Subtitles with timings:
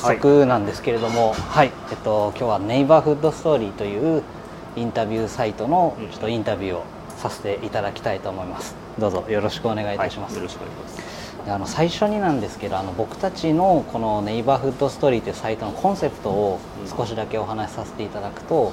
[0.00, 4.22] 速なんですけれども、はい、はい、えっと今日はネイバーフッドストーリーという
[4.76, 6.84] インタビューサイトのちょっとインタビューを
[7.18, 8.74] させていただきたいと思います。
[8.98, 10.32] どうぞよろしくお願いいたします。
[10.32, 11.20] はい、よろしくお願いします。
[11.48, 16.60] あの最初になんですけどあの僕たちのこのネイバーフッドストーリーというサイトのコンセプトを
[16.96, 18.72] 少しだけお話しさせていただくと、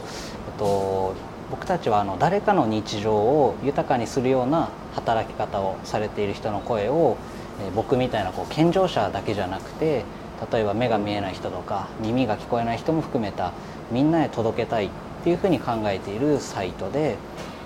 [0.51, 1.13] えっと、
[1.49, 7.15] 僕たちはあの誰かの日常を豊かにするような働き方をされている人の声を
[7.59, 10.03] え僕みたいなこう健常者だけじゃなくて
[10.51, 13.53] 例えば目が見えない人とか耳が聞こえない人も含めた
[13.91, 14.89] みんなへ届けたいっ
[15.23, 17.17] ていうふうに考えているサイトで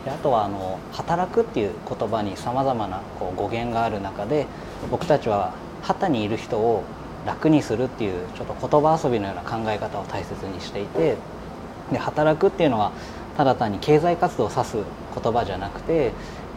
[0.05, 4.47] であとはあの働くっていう言葉にさまざまなこう語源がある中で
[4.89, 6.83] 僕たちは旗にいる人を
[7.25, 11.17] 楽にするっていうちょっと言葉遊びのような考え方を大切にしていて
[11.91, 12.91] で働くっていうのは
[13.37, 14.77] ただ単に経済活動を指す
[15.21, 16.11] 言葉じゃなくて、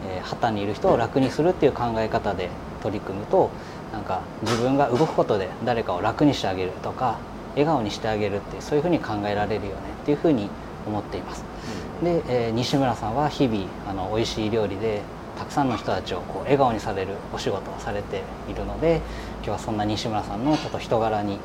[0.07, 2.49] えー、旗にいる人を楽にするっていう考え方で
[2.81, 3.49] 取り組むと
[3.95, 7.17] なんか自分が動くことで誰かを楽にしてあげるとか
[7.51, 10.49] 笑顔にしてあげるってそういうふうに考えられるよねっていうふうに
[10.85, 11.45] 思っています。
[12.03, 15.01] で、えー、西村さんは日々あの美味しい料理で
[15.39, 18.99] たくさんの人たちをこう笑顔にされるお仕事をされているので
[19.37, 21.39] 今日はそんな西村さんのちょっと人柄に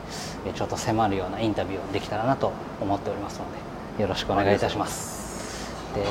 [0.52, 3.44] ちょっと迫るようなインタビューをできたらなと思っておりますの
[3.96, 5.72] でよろしくお願いいたします。
[5.94, 6.04] で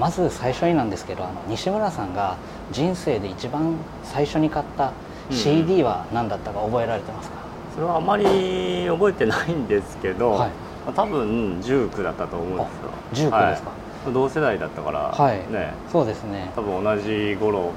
[0.00, 2.36] まず最初になんですけどあの西村さんが
[2.72, 4.92] 人生で一番最初に買った
[5.30, 7.36] CD は何だったか覚えられてますか、
[7.68, 10.50] うん、それはあまり覚えてないんですけど、はい、
[10.94, 12.64] 多分19だったと思うんで
[13.12, 13.30] すよ。
[13.30, 15.74] 19ですか、はい、同世代だったから、はい、ね。
[15.90, 16.50] そうですね。
[16.54, 17.72] 多分同じ頃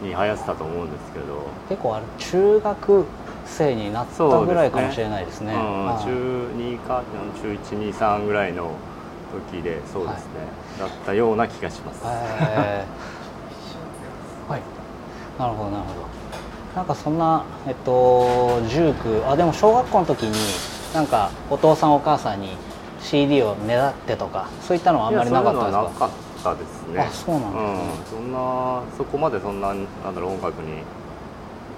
[0.00, 1.24] に流行ってたと思うんですけど。
[1.68, 3.04] 結構あれ中学
[3.46, 5.62] 生になったぐらいかもしれないですね、ね、うん、
[5.98, 7.02] 中2か
[7.42, 8.72] 中123ぐらいの
[9.50, 10.40] 時でそうですね、
[10.80, 14.60] はい、だったような気がします、えー、 はい。
[15.38, 16.11] なるほどなるほど
[16.74, 20.32] なんかそんなえっと19あでも小学校の時に
[20.94, 22.56] なんかお父さんお母さんに
[23.00, 25.82] CD をねだってとかそういったのはあんまりなかったですか？
[25.82, 26.10] なかっ
[26.42, 27.00] たですね。
[27.00, 30.82] あそうなんですね、うん、そんなそこまでそんななんだろう音楽に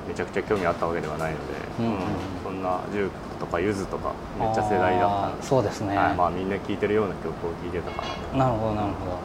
[0.06, 1.44] めちゃくちゃ興味あったわけではないので、
[1.80, 1.98] うんうんうん、
[2.44, 7.32] そんなジュークとかゆずとかめっちゃ世代だったのでそうですね、はい、まあ、みんな聴いてるような曲を
[7.62, 9.18] 聴いてたかななるほどなるほど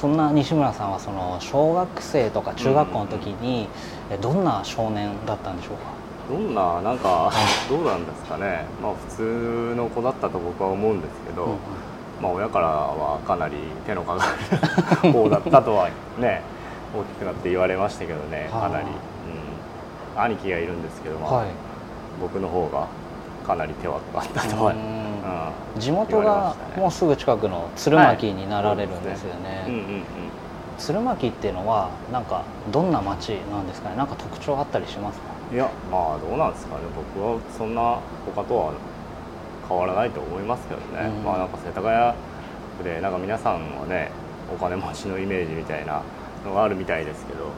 [0.00, 3.68] そんな西村さんはその小学生とか中学校の時に、
[4.20, 5.96] どんな少年だったんでしょうか？
[6.28, 7.32] どんななんか
[7.68, 8.64] どうなんですかね。
[8.82, 11.58] まあ普通の子だったと僕は思うんですけど、うんうん、
[12.20, 14.26] まあ親からはかなり手のかか
[15.04, 16.42] る方だったとはね
[16.94, 21.46] 大きくなって言われましたけどねかなり、うん、兄貴がいるんですけど、まあ、はい、
[22.20, 22.86] 僕の方が
[23.46, 24.78] かなり手はかかったとは、うん、
[25.78, 29.66] 地元がもうすぐ近くの鶴巻になられるんですよね、
[30.78, 33.96] 鶴巻っていうのはなんかどんな町なんですかね？
[33.96, 35.26] なんか特徴あったりしますか？
[35.52, 36.82] いやまあどうなんですかね。
[37.14, 38.72] 僕はそんな他とは
[39.68, 42.14] 変わらないと思いますけどね、うん、まあなんか世田谷
[42.78, 44.10] 区でなんか皆さんはね
[44.54, 46.02] お金持ちのイメージみたいな
[46.44, 47.50] のがあるみたいですけど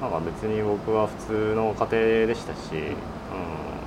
[0.00, 3.77] なんか別に僕は普通の家庭でしたし、うん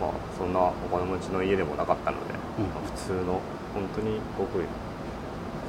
[0.00, 3.40] まあ、そんなお金持ちの家でもなかったので、うん、まあ、普通の
[3.74, 4.64] 本当にごく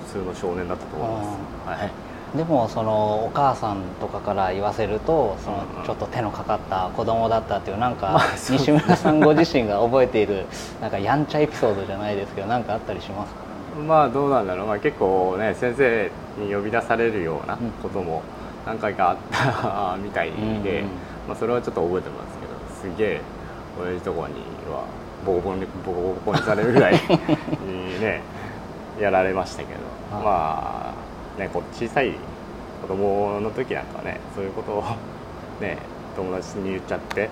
[0.08, 1.24] 普通の少年だったと思いま
[1.76, 1.82] す。
[1.82, 1.92] はい。
[2.36, 10.46] でもそのお母さんとかから言わせるとそのちょっと手のかかった子供だったっていうなんか西村さんご自身が覚えている
[10.82, 13.40] なんかやんちゃエピソードじゃないですけど何かあったりしますか？
[13.80, 18.22] まあどうなんだろう、まあ、結構ね先生に呼び出されるようなことも
[18.66, 20.32] 何回かあったみたい
[20.64, 20.84] で、
[21.30, 22.38] まあ、それはちょっと覚えてます
[22.84, 23.22] けどすげえ
[23.82, 24.34] 親父とこに
[24.72, 24.86] は
[25.26, 27.00] ボコボコにボコボコにされるぐらいに
[28.02, 28.22] ね
[29.00, 29.80] やられましたけど。
[30.12, 31.08] まあ
[31.38, 32.14] ねこ小さい
[32.82, 34.84] 子供の時なんかねそういうことを
[35.62, 35.78] ね
[36.16, 37.30] 友達に言っちゃって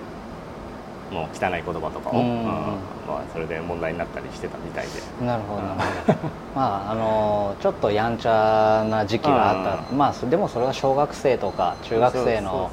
[1.10, 2.74] もう汚い言葉とかを、うん、ま
[3.08, 5.24] あ、それで問題になったりしてたみたいで。
[5.24, 6.18] なるほど、なるほど。
[6.56, 12.70] まああのちょっとやんちゃな時期があった、まあでもそれは小学生とか中学生の、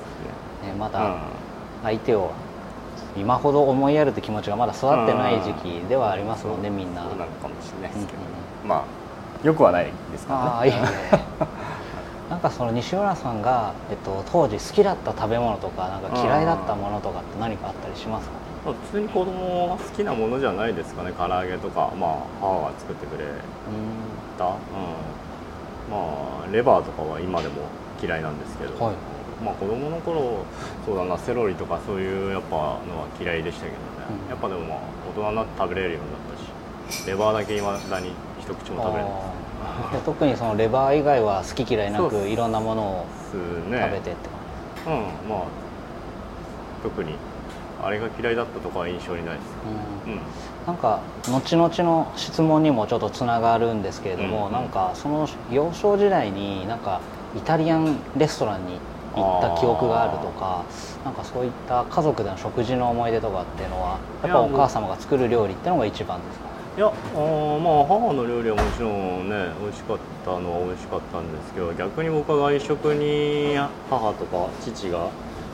[0.64, 1.18] ね、まだ
[1.84, 2.32] 相手を
[3.16, 7.04] 今ほど思いやるって気持ちがまだ育ってない時期ではありますもんね、みんな。
[7.04, 8.20] そうなのかもしれないですけど、
[8.64, 10.52] うん、まあよくはないですからね。
[10.60, 10.80] あいいね。
[12.30, 18.34] なんかその西村さんが、えっと、当時好きだった食べ物とかなんか嫌いだったものとかって何かあったりしますか、
[18.66, 21.12] まあ、普通に子供が好きなものじゃないですかね。
[21.12, 22.12] 唐揚げとか、まあ、
[22.42, 23.26] 母が作ってくれ
[24.38, 24.52] た、うん、
[25.92, 25.98] ま
[26.48, 27.56] あレバーとかは今でも
[28.02, 28.96] 嫌いなんですけど、はい、
[29.44, 30.46] まあ子供の頃
[30.86, 33.82] そうだなセロリとかそういうやっぱのは嫌いでしたけどね、
[34.24, 34.80] うん、やっぱでもまあ
[35.10, 43.38] 大人になって食べれるようになったしレバーだけいまだに一口も食べれます特にそのレバー以外は好き嫌いなくいろんなものを食
[43.70, 44.40] べてって感
[44.86, 45.48] じ、ね、うんまあ
[46.84, 47.16] 特に
[47.82, 49.48] あれが嫌いだったとかは印象にないです、
[50.06, 50.20] うん、うん、
[50.66, 57.02] なんか後々の質問にもちょっとつながるんですけれども、うん、なんかその幼少時代になんか
[57.36, 58.80] イタリアンレストランに行っ
[59.16, 60.64] た記憶があるとか
[61.06, 66.54] なんかそういった家族での食事の思い出とかっていうのはやっぱお母様が作る料理っていうのが一番ですか？
[66.76, 73.56] いやあまあ母の料理はもちろんね美味しかったのは美味しかったんですけど逆に僕は外食に
[73.90, 75.10] 母とか父が、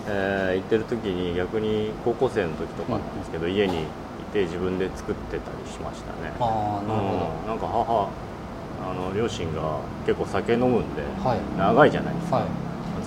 [0.07, 3.85] えー、行ってる時に逆に高校生の時とかなんですけど、うん、家にい
[4.31, 6.31] て自分で作ってたりしましたね。
[6.39, 8.07] ああなるほど、うん、なんか母
[8.81, 12.45] あの両親が結構酒飲むんで、はい、長いじゃないですか、はい、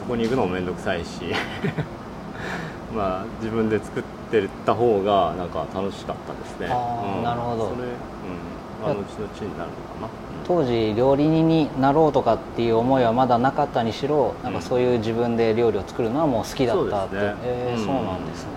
[0.02, 1.22] そこに行くのも面倒くさいし。
[2.94, 6.69] まあ自分で作ってた方がなんか楽しかったですね。
[6.70, 7.69] あ、うん、なるほど。
[7.70, 8.52] それ、うん。
[8.82, 10.08] まあ、後々になるのかな、
[10.44, 18.50] 当時料理人になろうとかっていう思いはまだなかったにしろなんかそういう自分で料理を作るのはもう好きだったって、ね、えー、そうなんですね、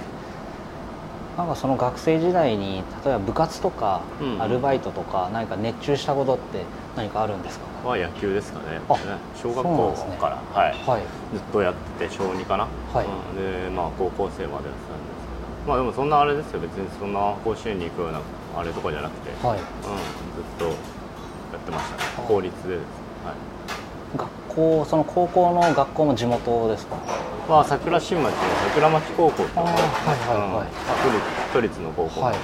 [1.38, 4.02] なんかその学生時代に例えば部活とか
[4.40, 6.64] アルバイトとか何か熱中したことって
[6.96, 8.80] 何かあるんですか、は野球ですかね。
[9.36, 11.02] 小学校から、ね、はい、はい、
[11.36, 13.06] ずっとやってて小2かな、はい、
[13.36, 15.68] でまあ高校生までやってたんですけど。
[15.68, 16.60] まあでもそんなあれですよ。
[16.62, 18.22] 別にそんな甲子園に行くような
[18.56, 19.60] あれとかじゃなくて、はい。
[19.60, 22.28] うん、ずっとやってましたね。
[22.28, 22.86] 公立でです、
[23.26, 26.96] はい、学校その高校の学校も地元ですか？
[27.48, 28.38] まあ桜新町の
[28.70, 29.78] 桜町高校とはいはい
[30.38, 32.22] はい、うん、都立の高校。
[32.22, 32.42] はい、はい。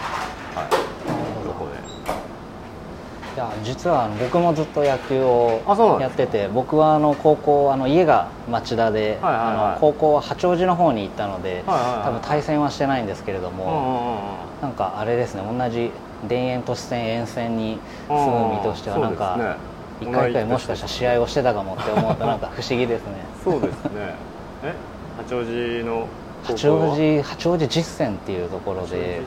[3.34, 5.62] いや実は僕もずっと野球を
[6.02, 15.92] やってて僕はあの高校あの家が町田で、はいはいはい、あの高校は八王子の方に行ったので、はいはいはい、多分対戦はしてないんですけれども、うん、なんかあれですね同じ
[16.28, 17.80] 田園都市線沿線に
[18.10, 19.56] 住む身としてはなんか
[20.02, 23.14] 一回一回もしかしたら試合をしてたかもって思うとなんか不思議ですね。
[23.44, 24.16] そうですね。
[24.64, 24.74] え？
[25.18, 26.08] 八王子の
[26.44, 29.22] 八王子八王子実践っていうところで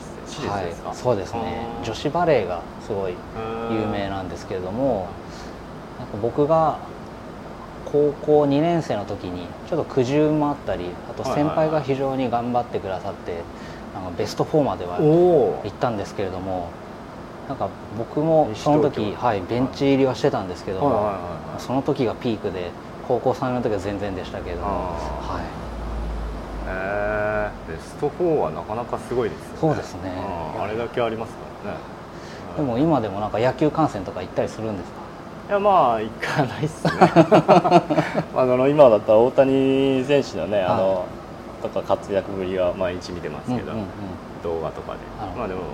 [0.49, 1.65] はい、そうですね。
[1.83, 3.13] 女子バレーがすごい
[3.71, 5.07] 有名なんですけれども
[5.97, 6.79] なんか僕が
[7.85, 13.37] 高校2年生の時にちょっと苦渋もあったりあと先輩が非常に頑張ってくださって
[13.95, 16.69] あのベスト4までは行ったんですけれども
[17.47, 21.13] なんか僕もその時、はい、ベンチ入りはしてたんですけども
[21.59, 22.71] その時がピークで
[23.07, 24.67] 高校3年の時は全然でしたけれども。
[24.67, 25.65] はい。
[26.67, 29.57] えベスト4はなかなかすごいですよね。
[29.61, 30.11] そうですね、
[30.59, 31.77] あれだけありますからね。
[32.57, 35.05] でも今でもなんか野球観戦とか行ったりするんですか？
[35.49, 36.91] いやまあ行かないっすね。
[38.35, 41.05] あの今だったら大谷選手のねあの、
[41.61, 43.87] とか活躍ぶりは毎日見てますけど、うんうんうん、
[44.43, 44.99] 動画とかで。
[45.37, 45.67] まあでも、うん、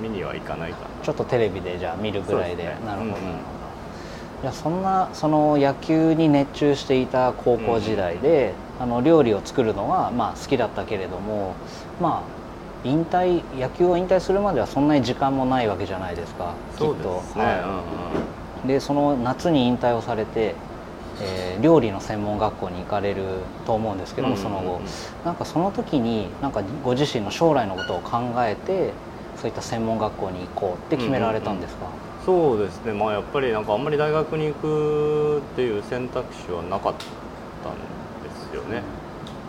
[0.00, 0.86] 見には行かないかな。
[1.02, 3.16] ちょっとテレビでじゃあ見るぐらいで、ね、なるほど、うん
[4.52, 11.54] そんなその野球に熱中していた高校時代で、あの料理を作るのはまあ好きだったけれども
[12.00, 16.94] まあ引退野球を引退するまではそんなに時間もないわけじゃないですかきっと。
[17.36, 17.84] ねは
[18.64, 20.54] い、でその夏に引退をされて、
[21.20, 23.24] えー、料理の専門学校に行かれる
[23.66, 24.80] と思うんですけども、その後。
[25.26, 28.92] なんかその時になんかご自身の将来のことを考えて
[29.40, 32.92] そういった専門学校に行こうって決められたんですか、うんうんうん、そうですね。
[32.92, 37.80] まあやっぱりなんかあんまり大学に行くっていう選択肢はなかったんで
[38.28, 38.82] ですよね、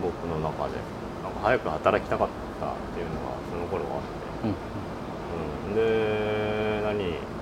[0.00, 0.74] ん、僕の中で。
[1.22, 4.02] なんか早く働きたかったっていうのがその頃はあっ
[4.42, 7.32] て、うん、うん、で何？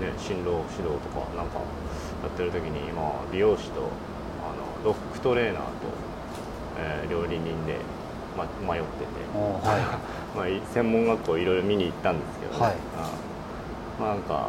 [0.00, 1.60] ね進路指導とかなんか
[2.22, 3.88] やってる時に今美容師と
[4.42, 5.68] あのドッグトレーナーと、
[6.78, 7.76] えー、料理人で、
[8.40, 9.80] ま、迷ってて、はい、
[10.36, 12.74] まあ専門学校いろいろ見に行ったんですけど、ね、はい、
[14.00, 14.48] まあなんか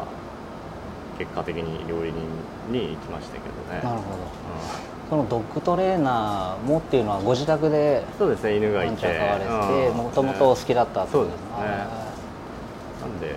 [1.18, 3.82] 結果的に料理人に行きましたけどね。
[3.84, 5.10] なるほど、うん。
[5.10, 9.02] そのドッグトレーナーもっていうのはご自宅でそうですね犬がいて。
[9.02, 11.42] 飼われてもともとお好きだったそうですね。
[13.02, 13.36] なんで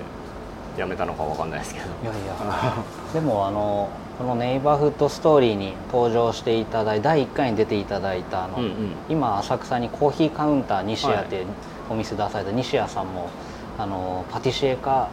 [0.78, 1.87] やめたのかわかんないですけど。
[2.02, 2.75] いやいや。
[3.12, 8.73] でもあのこのネイバーフッドストーリーに登場していただい第1回に出ていただいたあの、うんうん、
[9.09, 11.44] 今浅草にコーヒーカウンター西谷って
[11.90, 13.28] お店出された西谷さんも
[13.76, 15.09] あのパティシエか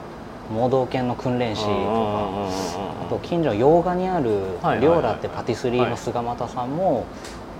[0.51, 4.41] 盲導犬の訓練士とかあと近所の洋画にある
[4.81, 7.05] 良良ってパティスリーの菅又さんも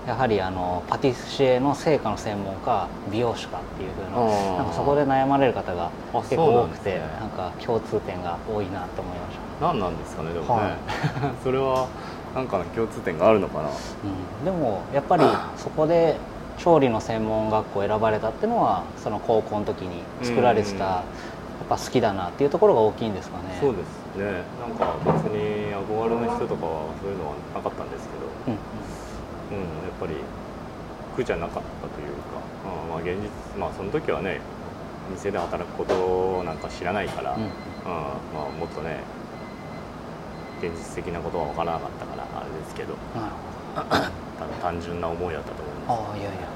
[0.06, 9.66] やはりあのパティシエの成果の専門家美容師かっていうふうななんかそこで悩まれる方が結構多くてなんか共通点が多いなと思いました。
[9.66, 10.76] 何なんですかねでもね、はい、
[11.44, 11.86] それは
[12.34, 15.24] なんかの共通点があるのかな、うん、でもやっぱり
[15.56, 16.16] そこで
[16.58, 21.02] 調理の専門学校を選ばれたっていうのはその高校の時に作られてた
[21.62, 23.56] っぱ好きだなっていうところが大きいんですかね。
[23.60, 24.42] そうですね。
[24.60, 28.58] なんか別に憧れの人とかはそういうのはなかったんですけど、うん、
[29.52, 30.14] うん、やっぱり
[31.14, 34.40] 苦じゃなかったというか、うんまあ、現実まあその時はね
[35.10, 37.52] 店で働くことなんか知らないから、うん、うん、ま
[37.86, 39.00] あ、もっとね
[40.60, 42.94] 現実的なことは分からなかったからあれですけど
[43.74, 43.80] た
[44.46, 46.14] だ単純な思いだったと思います。
[46.14, 46.48] あいやいや。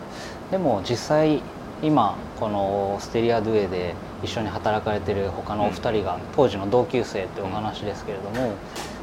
[0.50, 1.42] でも実際
[1.82, 8.54] 今このステリアドゥエで一緒に働かれてる他のお二人が当時の同級生ってお話ですけれども、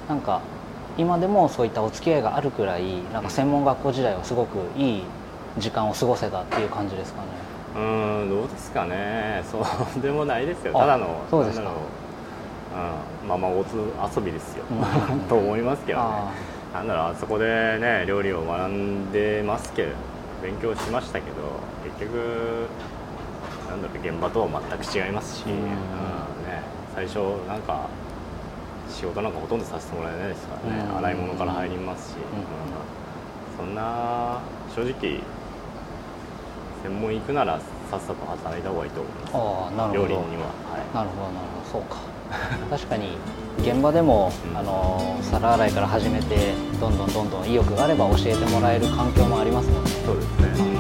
[0.10, 0.42] なんか
[0.98, 5.04] 今でもそういったお付き合いがあるくらいなんか専門学校時代はすごくいい
[5.58, 7.28] 時間を過ごせたっていう感じですかね。
[7.76, 7.80] う
[8.26, 9.44] んどうですかね。
[9.50, 10.74] そうでもないですよ。
[10.74, 11.70] ただのそうですか。
[11.70, 13.26] う。
[13.26, 13.74] ん、まあまあおつ
[14.16, 14.64] 遊びですよ、
[15.30, 16.06] と思いますけどね。
[16.74, 19.90] なんだろうあそこでね料理を学んでますけど
[20.42, 21.36] 勉強しましたけど
[21.84, 22.68] 結局
[23.70, 25.70] なんだろう現場とは全く違いますし、うん、ね、
[26.96, 27.88] 最初なんか
[28.90, 32.16] 仕事なんかほとんどさせてもらえないですからね、洗い物から入りますし、
[33.58, 34.40] そんな
[34.76, 35.20] 正直
[36.84, 37.60] 専門行くなら
[37.90, 39.32] さっさと働いた方がいいと思います。
[39.34, 40.14] あなるほど。
[40.14, 41.80] 料理には、はい、なるほどなるほど。
[41.80, 41.98] そうか。
[42.70, 43.18] 確かに
[43.60, 49.92] 現場でも、うん、あの皿洗いから始めてどんどんどんどん意欲があれば教えてもらえる環境もありますもんね。
[50.06, 50.73] そうですね